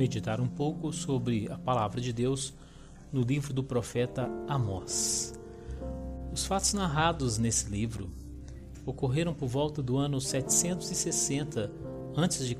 [0.00, 2.54] Meditar um pouco sobre a palavra de Deus
[3.12, 5.38] no livro do profeta Amós.
[6.32, 8.10] Os fatos narrados nesse livro
[8.86, 11.70] ocorreram por volta do ano 760
[12.16, 12.56] a.C.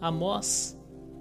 [0.00, 0.80] Amós,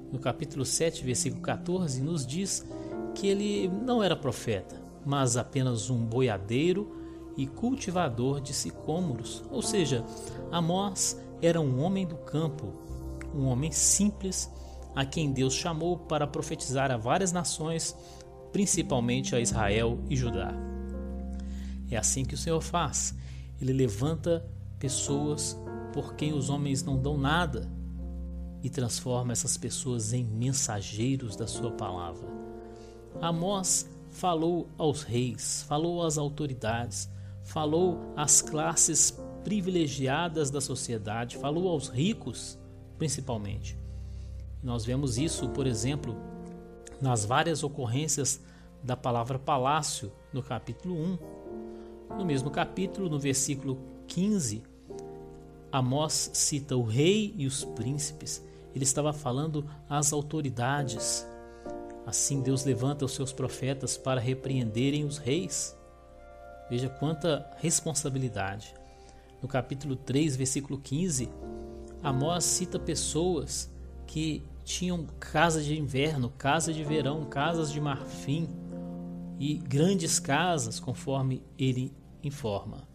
[0.10, 2.66] no capítulo 7, versículo 14, nos diz
[3.14, 6.96] que ele não era profeta, mas apenas um boiadeiro
[7.36, 10.06] e cultivador de sicômoros, ou seja,
[10.50, 12.74] Amós era um homem do campo,
[13.36, 14.50] um homem simples
[14.98, 17.96] a quem Deus chamou para profetizar a várias nações,
[18.52, 20.56] principalmente a Israel e Judá.
[21.88, 23.14] É assim que o Senhor faz.
[23.62, 24.44] Ele levanta
[24.80, 25.56] pessoas
[25.94, 27.72] por quem os homens não dão nada
[28.64, 32.28] e transforma essas pessoas em mensageiros da sua palavra.
[33.22, 37.08] Amós falou aos reis, falou às autoridades,
[37.44, 42.58] falou às classes privilegiadas da sociedade, falou aos ricos,
[42.98, 43.78] principalmente.
[44.64, 46.16] Nós vemos isso, por exemplo,
[47.02, 48.42] nas várias ocorrências
[48.84, 51.18] da palavra palácio no capítulo 1.
[52.18, 53.78] No mesmo capítulo, no versículo
[54.08, 54.64] 15,
[55.72, 58.44] Amós cita o rei e os príncipes.
[58.74, 61.28] Ele estava falando às autoridades.
[62.06, 65.78] Assim, Deus levanta os seus profetas para repreenderem os reis.
[66.70, 68.74] Veja quanta responsabilidade.
[69.42, 71.30] No capítulo 3, versículo 15,
[72.02, 73.70] Amós cita pessoas
[74.08, 78.50] que tinham casa de inverno, casa de verão, casas de marfim
[79.40, 82.88] e grandes casas, conforme ele informa.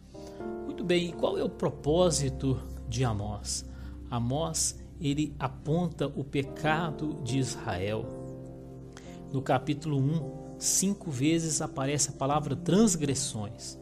[0.65, 3.65] Muito bem, e qual é o propósito de Amós?
[4.11, 8.05] Amós ele aponta o pecado de Israel.
[9.31, 13.77] No capítulo 1, cinco vezes aparece a palavra transgressões.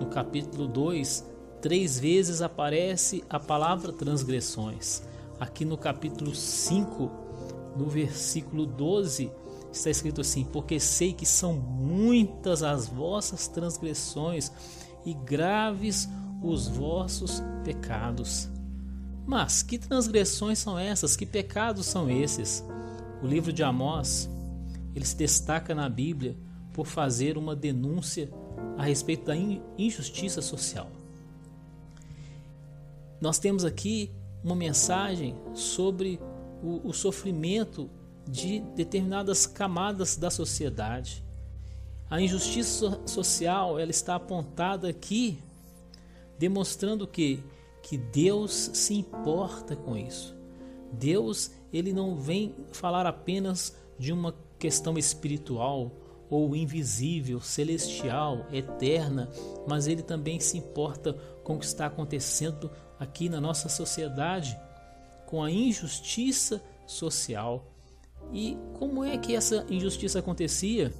[0.00, 1.24] No capítulo 2,
[1.60, 5.02] três vezes aparece a palavra transgressões.
[5.38, 7.10] Aqui no capítulo 5,
[7.76, 9.30] no versículo 12,
[9.72, 14.52] está escrito assim: Porque sei que são muitas as vossas transgressões
[15.04, 16.08] e graves
[16.42, 18.48] os vossos pecados.
[19.26, 21.16] Mas que transgressões são essas?
[21.16, 22.64] Que pecados são esses?
[23.22, 24.28] O livro de Amós
[24.94, 26.36] ele se destaca na Bíblia
[26.72, 28.30] por fazer uma denúncia
[28.76, 30.88] a respeito da injustiça social.
[33.20, 34.10] Nós temos aqui
[34.44, 36.20] uma mensagem sobre
[36.62, 37.90] o, o sofrimento
[38.28, 41.24] de determinadas camadas da sociedade.
[42.10, 45.38] A injustiça social ela está apontada aqui,
[46.38, 47.42] demonstrando que
[47.84, 50.34] que Deus se importa com isso.
[50.90, 55.92] Deus ele não vem falar apenas de uma questão espiritual
[56.30, 59.28] ou invisível, celestial, eterna,
[59.68, 61.12] mas ele também se importa
[61.42, 64.58] com o que está acontecendo aqui na nossa sociedade,
[65.26, 67.70] com a injustiça social.
[68.32, 70.92] E como é que essa injustiça acontecia?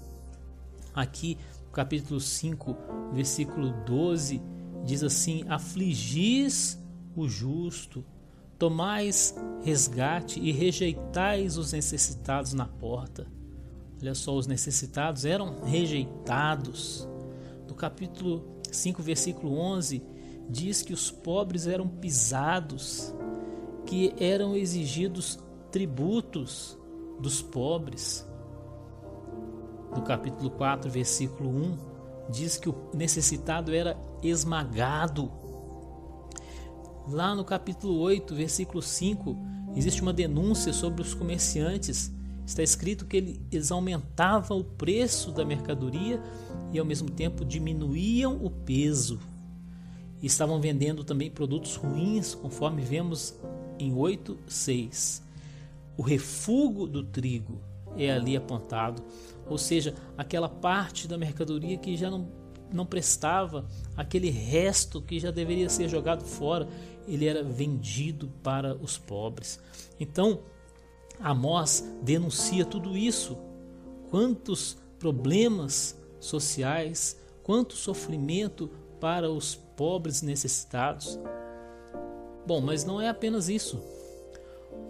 [0.94, 1.38] Aqui,
[1.72, 2.76] capítulo 5,
[3.12, 4.40] versículo 12,
[4.84, 6.78] diz assim: Afligis
[7.16, 8.04] o justo,
[8.58, 13.26] tomais resgate e rejeitais os necessitados na porta.
[14.00, 17.08] Olha só, os necessitados eram rejeitados.
[17.66, 20.02] No capítulo 5, versículo 11,
[20.48, 23.14] diz que os pobres eram pisados,
[23.86, 25.38] que eram exigidos
[25.70, 26.78] tributos
[27.18, 28.26] dos pobres.
[29.94, 31.78] No capítulo 4, versículo 1,
[32.30, 35.30] diz que o necessitado era esmagado.
[37.08, 39.36] Lá no capítulo 8, versículo 5,
[39.76, 42.12] existe uma denúncia sobre os comerciantes
[42.46, 46.22] está escrito que eles aumentavam o preço da mercadoria
[46.72, 49.18] e ao mesmo tempo diminuíam o peso.
[50.24, 53.34] E estavam vendendo também produtos ruins, conforme vemos
[53.78, 55.22] em 8:6.
[55.98, 57.60] O refúgio do trigo
[57.94, 59.02] é ali apontado,
[59.46, 62.26] ou seja, aquela parte da mercadoria que já não,
[62.72, 66.66] não prestava, aquele resto que já deveria ser jogado fora,
[67.06, 69.60] ele era vendido para os pobres.
[70.00, 70.40] Então,
[71.20, 73.36] Amós denuncia tudo isso.
[74.08, 81.18] Quantos problemas sociais, quanto sofrimento para os pobres necessitados.
[82.46, 83.82] Bom, mas não é apenas isso.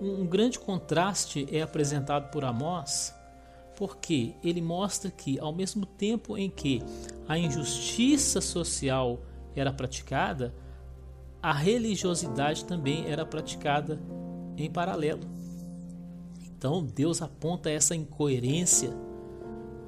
[0.00, 3.14] Um grande contraste é apresentado por Amós,
[3.76, 6.82] porque ele mostra que, ao mesmo tempo em que
[7.28, 9.20] a injustiça social
[9.54, 10.54] era praticada,
[11.40, 14.00] a religiosidade também era praticada
[14.56, 15.28] em paralelo.
[16.46, 18.90] Então Deus aponta essa incoerência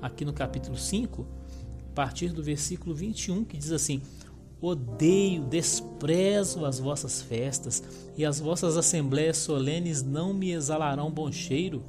[0.03, 1.27] aqui no capítulo 5,
[1.91, 4.03] a partir do versículo 21, que diz assim:
[4.61, 7.83] odeio, desprezo as vossas festas,
[8.17, 11.83] e as vossas assembléias solenes não me exalarão bom cheiro.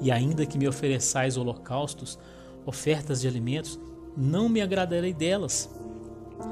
[0.00, 2.18] E ainda que me ofereçais holocaustos,
[2.66, 3.78] ofertas de alimentos,
[4.16, 5.70] não me agradarei delas,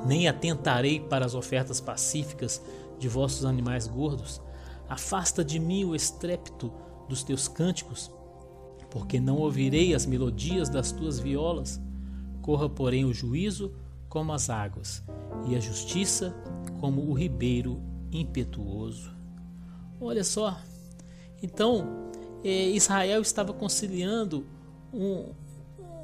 [0.06, 2.62] nem atentarei para as ofertas pacíficas
[2.99, 4.41] de vossos animais gordos.
[4.89, 6.73] Afasta de mim o estrépito
[7.09, 8.11] dos teus cânticos,
[8.91, 11.81] porque não ouvirei as melodias das tuas violas.
[12.41, 13.73] Corra, porém, o juízo
[14.14, 15.02] como as águas,
[15.44, 16.32] e a justiça
[16.78, 17.82] como o ribeiro
[18.12, 19.11] impetuoso.
[20.00, 20.56] Olha só,
[21.43, 22.12] então
[22.44, 24.46] é, Israel estava conciliando
[24.93, 25.32] um,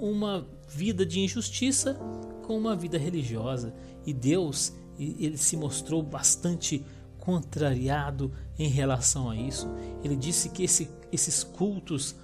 [0.01, 1.95] uma vida de injustiça
[2.43, 3.73] com uma vida religiosa
[4.05, 6.85] e Deus ele se mostrou bastante
[7.17, 9.69] contrariado em relação a isso.
[10.03, 12.17] Ele disse que esse, esses cultos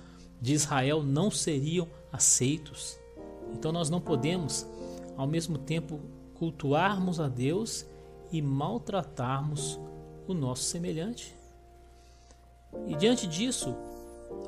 [0.43, 2.99] de Israel não seriam aceitos.
[3.55, 4.67] Então nós não podemos
[5.17, 6.01] ao mesmo tempo
[6.35, 7.87] cultuarmos a Deus
[8.31, 9.79] e maltratarmos
[10.27, 11.35] o nosso semelhante.
[12.87, 13.75] E diante disso,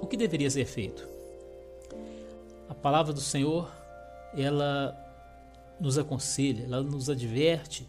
[0.01, 1.07] o que deveria ser feito?
[2.69, 3.71] A palavra do Senhor,
[4.37, 4.97] ela
[5.81, 7.89] nos aconselha, ela nos adverte.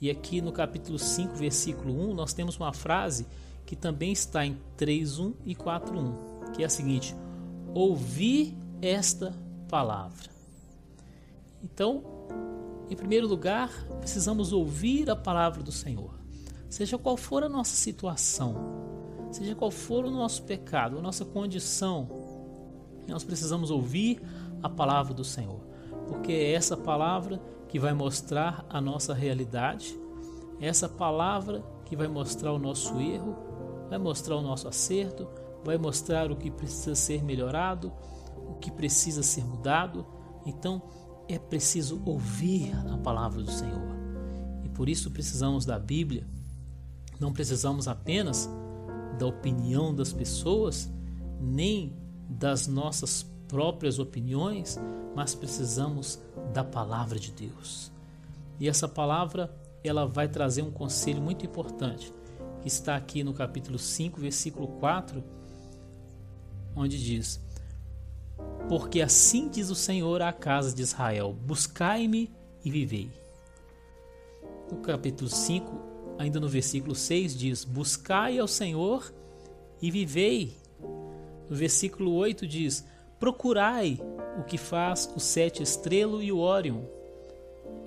[0.00, 3.26] E aqui no capítulo 5, versículo 1, nós temos uma frase
[3.64, 7.14] que também está em 3:1 e 4:1, que é a seguinte:
[7.74, 9.34] Ouvi esta
[9.68, 10.35] palavra.
[11.66, 12.04] Então,
[12.88, 16.14] em primeiro lugar, precisamos ouvir a palavra do Senhor.
[16.70, 18.54] Seja qual for a nossa situação,
[19.32, 22.08] seja qual for o nosso pecado, a nossa condição,
[23.08, 24.22] nós precisamos ouvir
[24.62, 25.60] a palavra do Senhor,
[26.06, 29.98] porque é essa palavra que vai mostrar a nossa realidade,
[30.60, 33.36] é essa palavra que vai mostrar o nosso erro,
[33.88, 35.26] vai mostrar o nosso acerto,
[35.64, 37.92] vai mostrar o que precisa ser melhorado,
[38.36, 40.06] o que precisa ser mudado.
[40.44, 40.80] Então,
[41.28, 43.96] é preciso ouvir a palavra do Senhor.
[44.64, 46.26] E por isso precisamos da Bíblia.
[47.18, 48.48] Não precisamos apenas
[49.18, 50.90] da opinião das pessoas,
[51.40, 51.92] nem
[52.28, 54.78] das nossas próprias opiniões,
[55.14, 56.18] mas precisamos
[56.52, 57.90] da palavra de Deus.
[58.58, 62.12] E essa palavra, ela vai trazer um conselho muito importante,
[62.60, 65.22] que está aqui no capítulo 5, versículo 4,
[66.74, 67.40] onde diz:
[68.68, 72.30] porque assim diz o Senhor à casa de Israel: Buscai-me
[72.64, 73.10] e vivei.
[74.70, 75.72] No capítulo 5,
[76.18, 79.12] ainda no versículo 6, diz: Buscai ao Senhor
[79.80, 80.56] e vivei.
[81.48, 82.84] No versículo 8 diz:
[83.20, 84.00] Procurai
[84.38, 86.82] o que faz o sete estrelo e o Órion.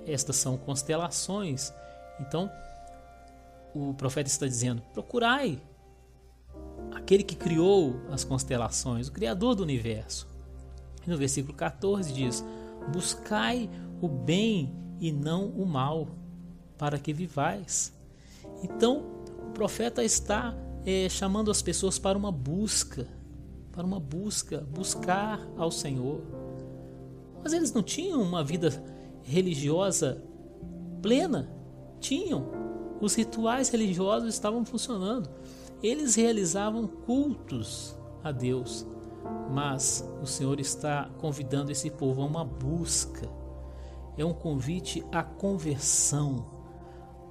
[0.06, 1.72] Estas são constelações.
[2.18, 2.50] Então,
[3.74, 5.60] o profeta está dizendo: Procurai
[6.92, 10.29] aquele que criou as constelações, o Criador do universo.
[11.06, 12.44] No versículo 14 diz:
[12.92, 13.68] Buscai
[14.00, 16.08] o bem e não o mal,
[16.76, 17.92] para que vivais.
[18.62, 19.04] Então,
[19.48, 20.54] o profeta está
[20.84, 23.06] é, chamando as pessoas para uma busca,
[23.72, 26.22] para uma busca, buscar ao Senhor.
[27.42, 28.82] Mas eles não tinham uma vida
[29.22, 30.22] religiosa
[31.00, 31.50] plena?
[32.00, 32.46] Tinham.
[33.00, 35.30] Os rituais religiosos estavam funcionando.
[35.82, 38.86] Eles realizavam cultos a Deus.
[39.50, 43.28] Mas o Senhor está convidando esse povo a uma busca.
[44.16, 46.46] É um convite à conversão,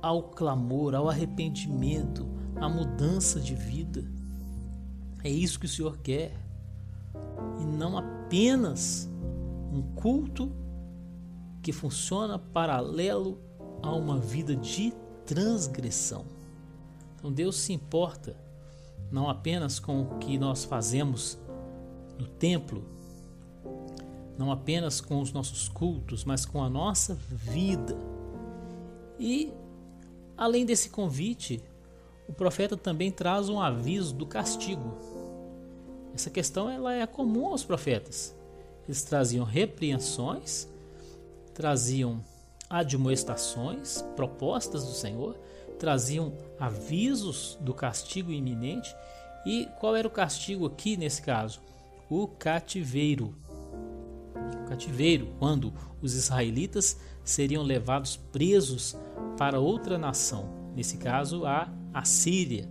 [0.02, 4.04] ao clamor, ao arrependimento, à mudança de vida.
[5.24, 6.34] É isso que o Senhor quer.
[7.60, 9.10] E não apenas
[9.72, 10.52] um culto
[11.62, 13.40] que funciona paralelo
[13.82, 14.94] a uma vida de
[15.26, 16.26] transgressão.
[17.16, 18.36] Então Deus se importa
[19.12, 21.40] não apenas com o que nós fazemos
[22.20, 22.84] no templo,
[24.38, 27.98] não apenas com os nossos cultos, mas com a nossa vida.
[29.18, 29.52] E,
[30.38, 31.64] além desse convite,
[32.28, 34.98] o profeta também traz um aviso do castigo.
[36.14, 38.36] Essa questão ela é comum aos profetas.
[38.86, 40.68] Eles traziam repreensões,
[41.54, 42.24] traziam
[42.70, 45.38] admoestações, propostas do Senhor,
[45.78, 48.96] traziam avisos do castigo iminente.
[49.46, 51.62] E qual era o castigo aqui nesse caso?
[52.10, 53.36] O cativeiro.
[54.64, 58.98] O cativeiro, quando os israelitas seriam levados presos
[59.38, 62.68] para outra nação, nesse caso a Assíria.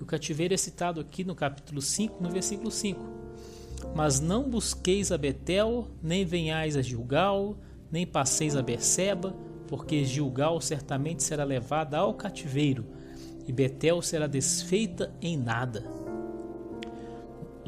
[0.00, 3.00] O cativeiro é citado aqui no capítulo 5, no versículo 5.
[3.94, 7.56] Mas não busqueis a Betel, nem venhais a Gilgal,
[7.90, 9.34] nem passeis a Berseba,
[9.66, 12.84] porque Gilgal certamente será levada ao cativeiro,
[13.46, 16.07] e Betel será desfeita em nada.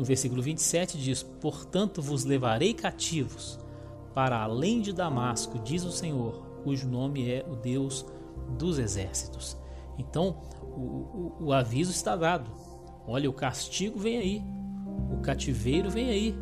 [0.01, 3.59] No versículo 27 diz: Portanto vos levarei cativos
[4.15, 8.07] para além de Damasco, diz o Senhor, cujo nome é o Deus
[8.57, 9.59] dos exércitos.
[9.99, 12.51] Então, o, o, o aviso está dado.
[13.07, 14.43] Olha, o castigo vem aí,
[15.13, 16.35] o cativeiro vem aí.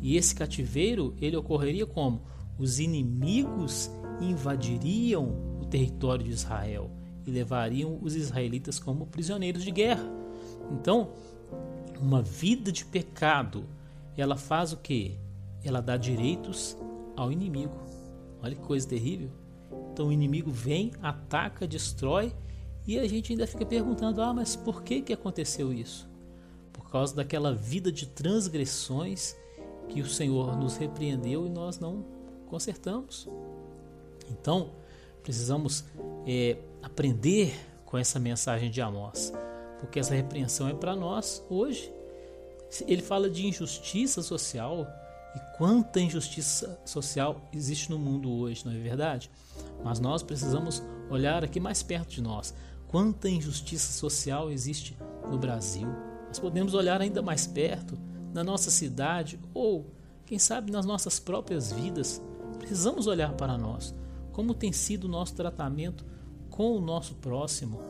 [0.00, 2.22] E esse cativeiro, ele ocorreria como?
[2.58, 3.88] Os inimigos
[4.20, 6.90] invadiriam o território de Israel
[7.24, 10.10] e levariam os israelitas como prisioneiros de guerra.
[10.72, 11.10] Então,
[12.00, 13.64] uma vida de pecado,
[14.16, 15.18] ela faz o que?
[15.64, 16.76] Ela dá direitos
[17.16, 17.74] ao inimigo.
[18.42, 19.30] Olha que coisa terrível.
[19.92, 22.32] Então o inimigo vem, ataca, destrói
[22.86, 26.08] e a gente ainda fica perguntando: ah, mas por que, que aconteceu isso?
[26.72, 29.36] Por causa daquela vida de transgressões
[29.88, 32.04] que o Senhor nos repreendeu e nós não
[32.46, 33.28] consertamos.
[34.30, 34.70] Então,
[35.22, 35.84] precisamos
[36.26, 37.52] é, aprender
[37.84, 39.32] com essa mensagem de Amós,
[39.80, 41.92] porque essa repreensão é para nós hoje.
[42.86, 44.86] Ele fala de injustiça social
[45.34, 49.30] e quanta injustiça social existe no mundo hoje, não é verdade?
[49.82, 52.54] Mas nós precisamos olhar aqui mais perto de nós.
[52.86, 54.96] Quanta injustiça social existe
[55.28, 55.88] no Brasil.
[56.28, 57.98] Nós podemos olhar ainda mais perto,
[58.32, 59.92] na nossa cidade ou,
[60.24, 62.22] quem sabe, nas nossas próprias vidas.
[62.58, 63.94] Precisamos olhar para nós.
[64.32, 66.04] Como tem sido o nosso tratamento
[66.48, 67.80] com o nosso próximo?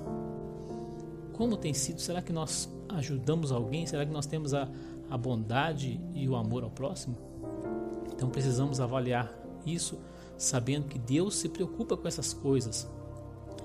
[1.40, 2.02] Como tem sido?
[2.02, 3.86] Será que nós ajudamos alguém?
[3.86, 4.68] Será que nós temos a,
[5.08, 7.16] a bondade e o amor ao próximo?
[8.12, 9.32] Então precisamos avaliar
[9.64, 9.98] isso,
[10.36, 12.86] sabendo que Deus se preocupa com essas coisas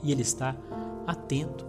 [0.01, 0.55] e Ele está
[1.05, 1.65] atento.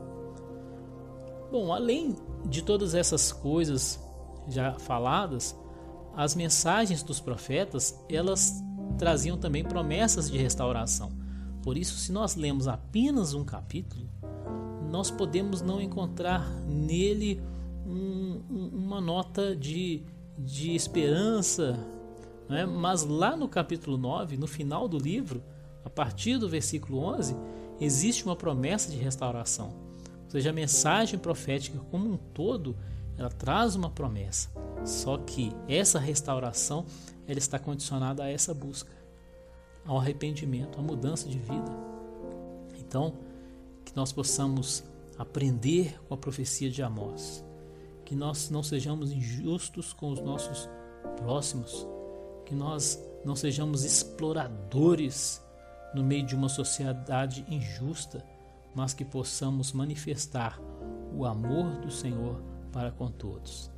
[1.51, 3.99] Bom, além de todas essas coisas
[4.47, 5.59] já faladas,
[6.15, 8.63] as mensagens dos profetas elas
[8.97, 11.11] traziam também promessas de restauração.
[11.65, 14.07] Por isso, se nós lemos apenas um capítulo,
[14.91, 17.41] nós podemos não encontrar nele
[17.87, 20.03] um, uma nota de,
[20.39, 21.79] de esperança,
[22.49, 22.67] né?
[22.67, 25.43] mas lá no capítulo 9, no final do livro,
[25.85, 27.37] a partir do versículo 11,
[27.81, 29.69] existe uma promessa de restauração.
[30.25, 32.77] Ou seja, a mensagem profética como um todo,
[33.17, 34.51] ela traz uma promessa.
[34.85, 36.85] Só que essa restauração,
[37.27, 38.91] ela está condicionada a essa busca,
[39.85, 41.71] ao arrependimento, à mudança de vida.
[42.79, 43.15] Então,
[43.97, 44.85] nós possamos
[45.19, 47.45] aprender com a profecia de Amós,
[48.05, 50.69] que nós não sejamos injustos com os nossos
[51.17, 51.87] próximos,
[52.45, 55.43] que nós não sejamos exploradores
[55.95, 58.25] no meio de uma sociedade injusta,
[58.75, 60.61] mas que possamos manifestar
[61.15, 63.71] o amor do Senhor para com todos.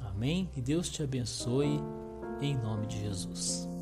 [0.00, 0.48] Amém?
[0.52, 1.80] Que Deus te abençoe
[2.40, 3.73] em nome de Jesus.